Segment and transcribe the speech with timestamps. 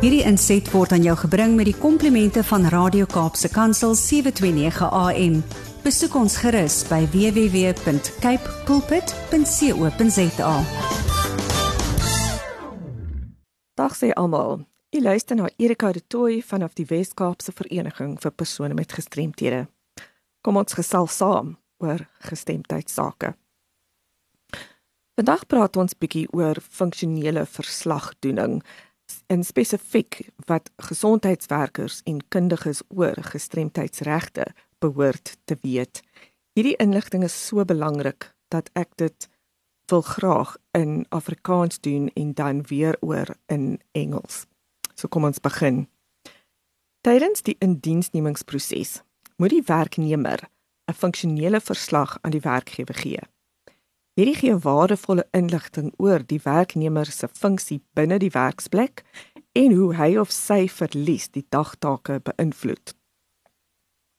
[0.00, 5.34] Hierdie inset word aan jou gebring met die komplimente van Radio Kaapse Kansel 729 AM.
[5.84, 10.54] Besoek ons gerus by www.cape pulpit.co.za.
[13.76, 14.64] Dag sê almal.
[14.88, 19.66] U luister na Erika de Tooy vanaf die Wes-Kaapse Vereniging vir persone met gestremthede.
[20.40, 23.36] Kom ons gesels saam oor gestremdheidsake.
[25.20, 28.62] Vandag praat ons bietjie oor funksionele verslagdoening
[29.26, 34.46] in spesifiek wat gesondheidswerkers en kundiges oor gestremdheidsregte
[34.78, 36.02] behoort te weet.
[36.52, 39.28] Hierdie inligting is so belangrik dat ek dit
[39.90, 44.46] wil graag in Afrikaans doen en dan weer oor in Engels.
[44.94, 45.88] So kom ons begin.
[47.00, 49.00] Tydens die indiensnemingsproses
[49.36, 50.40] moet die werknemer
[50.90, 53.22] 'n funksionele verslag aan die werkgewer gee.
[54.20, 59.00] Hierdie gee waardevolle inligting oor die werknemer se funksie binne die werksplek
[59.56, 62.92] en hoe hy of sy verlies die dagtake beïnvloed.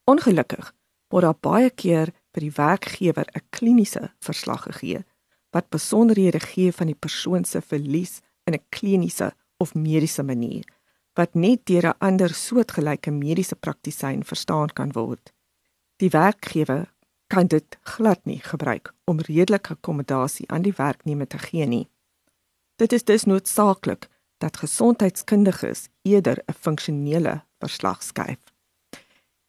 [0.10, 0.72] Ongelukkig
[1.14, 5.04] word daar baie keer vir die werkgewer 'n kliniese verslag gegee
[5.54, 10.66] wat besonderhede gee van die persoon se verlies in 'n kliniese of mediese manier
[11.14, 15.32] wat net deur 'n ander soortgelyke mediese praktisyn verstaan kan word.
[15.98, 16.90] Die werkgewer
[17.32, 21.88] kan dit glad nie gebruik om redelike akkommodasie aan die werknemer te gee nie.
[22.76, 28.42] Dit is dus noodsaaklik dat gesondheidskundiges eerder 'n funksionele verslag skryf.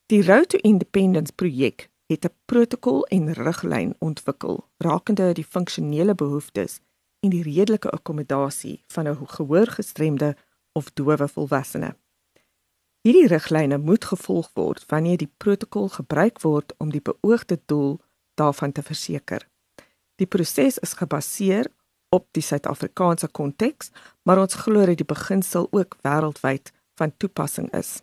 [0.06, 6.80] Die Road to Independence projek het 'n protokol en riglyn ontwikkel rakende die funksionele behoeftes
[7.20, 10.36] en die redelike akkommodasie van 'n gehoorgestremde
[10.72, 11.96] of dowe volwassene.
[13.02, 17.96] Hierdie riglyne moet gevolg word wanneer die protokol gebruik word om die beoogde doel
[18.38, 19.42] daarvan te verseker.
[20.22, 21.66] Die proses is gebaseer
[22.14, 23.90] op die Suid-Afrikaanse konteks,
[24.22, 28.02] maar ons glo dat die beginsel ook wêreldwyd van toepassing is.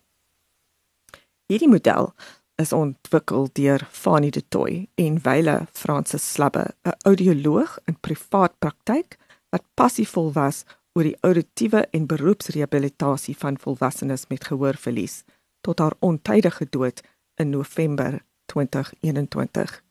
[1.47, 2.11] Hierdie model
[2.59, 9.15] is ontwikkel deur Fanie de Toey en Wyle Francis Slabbe, 'n audioloog in privaat praktyk
[9.49, 10.65] wat passievol was
[10.99, 15.21] oor die auditiewe en beroepsrehabilitasie van volwassenes met gehoorverlies
[15.64, 16.99] tot haar ontydige dood
[17.39, 18.17] in November
[18.52, 19.83] 2021.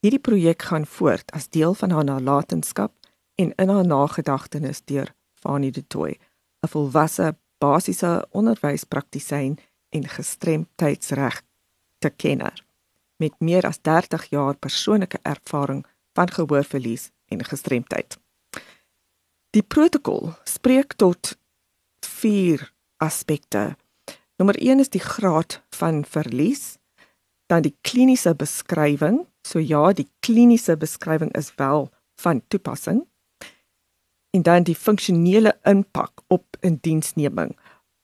[0.00, 2.94] Hierdie projek gaan voort as deel van haar nalatenskap
[3.34, 6.16] en in haar nagedagtenis deur Fanie de Toey,
[6.64, 9.58] 'n volwasse basiese onderwyspraktisyn
[9.88, 11.42] en gestremdheidsreg
[11.98, 12.64] te kenner
[13.16, 18.18] met meer as 30 jaar persoonlike ervaring van gehoorverlies en gestremdheid.
[19.56, 21.38] Die protokol spreek tot
[22.04, 22.66] vier
[23.00, 23.76] aspekte.
[24.36, 26.76] Nommer 1 is die graad van verlies,
[27.48, 29.22] dan die kliniese beskrywing.
[29.46, 31.88] So ja, die kliniese beskrywing is wel
[32.20, 33.06] van toepassing.
[34.36, 37.56] En dan die funksionele impak op 'n diensneming,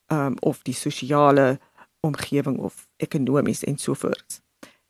[0.06, 1.60] ehm um, of die sosiale
[2.00, 4.40] omgewing of ekonomies en so voort.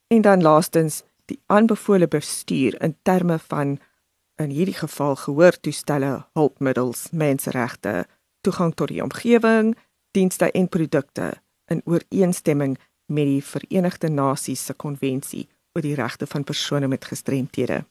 [0.06, 3.78] En dan laastens die aanbevole bestuur in terme van
[4.36, 8.06] in hierdie geval gehoortoestelle, hulpmiddels, menseregte,
[8.40, 9.74] toegang tot die omgewing,
[10.10, 11.32] dienste en produkte
[11.70, 17.84] in ooreenstemming met die Verenigde Nasies se konvensie oor die regte van persone met gestremthede.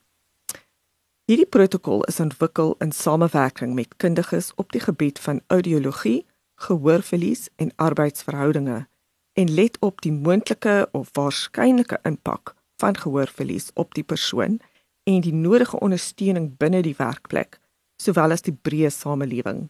[1.26, 6.26] Hierdie protokol is ontwikkel in samewerking met kundiges op die gebied van audiologie,
[6.56, 8.88] gehoorverlies en arbeidsverhoudinge
[9.34, 14.60] en let op die moontlike of waarskynlike impak van gehoorverlies op die persoon
[15.04, 17.60] en die nodige ondersteuning binne die werkplek,
[18.02, 19.70] sowel as die breë samelewing.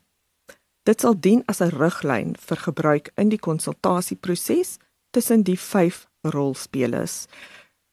[0.84, 4.78] Dit sal dien as 'n riglyn vir gebruik in die konsultasieproses
[5.12, 7.28] tussen die vyf rolspelers.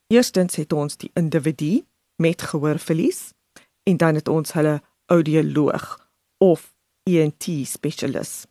[0.09, 1.85] Eerstens het ons die individu
[2.17, 3.33] met gehoorverlies
[3.83, 8.47] en dan het ons hulle audioloog of ENT spesialis.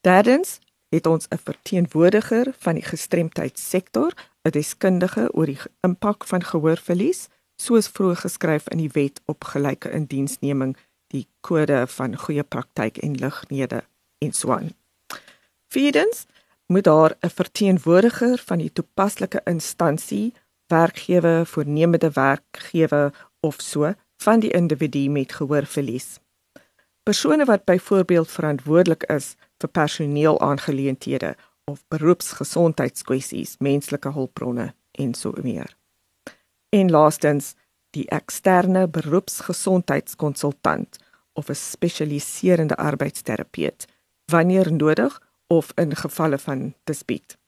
[0.00, 0.58] Derdens
[0.88, 7.28] het ons 'n verteenwoordiger van die gestremdheidssektor, 'n deskundige oor die impak van gehoorverlies
[7.60, 10.76] soos vroeër geskryf in die wet op gelyke indiensneming
[11.12, 13.82] die kode van goeie praktyk en lignede
[14.24, 14.70] en so aan.
[15.68, 16.26] Vierdens
[16.66, 20.34] moet daar 'n verteenwoordiger van die toepaslike instansie,
[20.66, 26.18] werkgewer, voornemende werkgewer of so van die individu met gehoorverlies.
[27.02, 35.79] Persone wat byvoorbeeld verantwoordelik is vir personeelaangeleenthede of beroepsgesondheidskwessies, menslike hulpbronne en so meer.
[36.70, 37.54] En laastens
[37.90, 40.98] die eksterne beroepsgesondheidskonsultant
[41.32, 43.86] of 'n spesialiserende arbeidsterapeut
[44.24, 47.38] wanneer nodig of in gevalle van dispuut.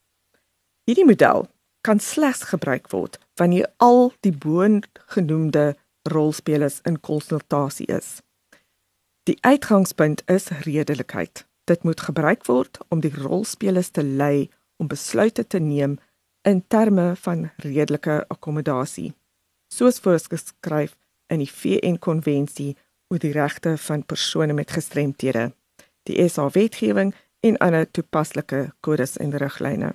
[0.85, 1.49] Hierdie model
[1.81, 8.21] kan slegs gebruik word wanneer al die boongenoemde rolspelers in konsultasie is.
[9.23, 15.47] Die uitgangspunt is redelikheid Dit moet gebruik word om die rolspelers te lei om besluite
[15.47, 15.99] te neem
[16.43, 19.13] in terme van redelike akkommodasie,
[19.69, 20.97] soos voorgeskryf
[21.33, 22.75] in die VN-konvensie
[23.13, 25.51] oor die regte van persone met gestremthede,
[26.09, 27.13] die SA-wetgewing
[27.47, 29.93] en ander toepaslike kodes en riglyne.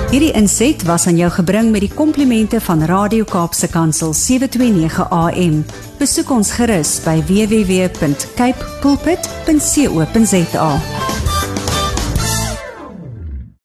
[0.07, 5.65] Hierdie inset was aan jou gebring met die komplimente van Radio Kaapse Kansel 729 AM.
[6.00, 10.71] Besoek ons gerus by www.cape pulpit.co.za.